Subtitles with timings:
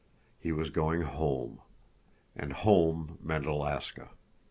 [0.39, 1.59] He was going home.
[2.35, 4.09] And home meant Alaska.